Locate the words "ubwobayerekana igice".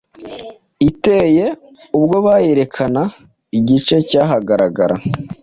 1.97-3.95